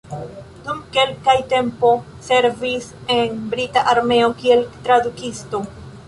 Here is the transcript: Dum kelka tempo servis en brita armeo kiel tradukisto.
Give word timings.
Dum 0.67 0.77
kelka 0.93 1.33
tempo 1.51 1.91
servis 2.27 2.87
en 3.15 3.37
brita 3.51 3.83
armeo 3.91 4.31
kiel 4.39 4.63
tradukisto. 4.89 5.61